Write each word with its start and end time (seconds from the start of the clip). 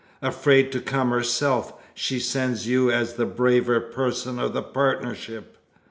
Afraid 0.23 0.71
to 0.71 0.81
come 0.81 1.11
herself, 1.11 1.73
she 1.93 2.17
sends 2.19 2.65
you 2.65 2.89
as 2.89 3.13
the 3.13 3.25
braver 3.27 3.79
person 3.79 4.39
of 4.39 4.51
the 4.51 4.63
partnership. 4.63 5.59